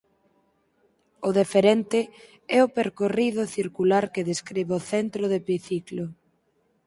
O 1.27 1.29
deferente 1.39 1.99
é 2.57 2.59
o 2.65 2.71
percorrido 2.77 3.43
circular 3.57 4.03
que 4.13 4.27
describe 4.31 4.71
o 4.79 4.85
centro 4.91 5.23
do 5.27 5.35
epiciclo. 5.43 6.05